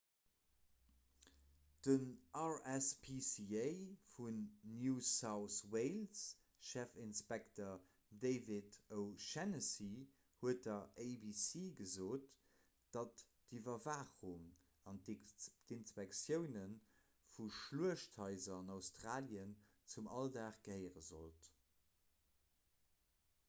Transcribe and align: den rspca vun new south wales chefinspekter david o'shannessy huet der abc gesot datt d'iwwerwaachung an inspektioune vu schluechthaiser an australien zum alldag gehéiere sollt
den 1.87 2.05
rspca 2.37 3.67
vun 4.13 4.37
new 4.77 4.95
south 5.09 5.57
wales 5.75 6.23
chefinspekter 6.69 7.75
david 8.25 8.79
o'shannessy 9.01 9.91
huet 10.39 10.65
der 10.69 10.79
abc 11.07 11.51
gesot 11.83 12.25
datt 12.99 13.23
d'iwwerwaachung 13.53 14.49
an 14.93 15.03
inspektioune 15.79 16.67
vu 17.35 17.49
schluechthaiser 17.61 18.57
an 18.59 18.75
australien 18.81 19.55
zum 19.95 20.13
alldag 20.19 20.61
gehéiere 20.69 21.09
sollt 21.13 21.53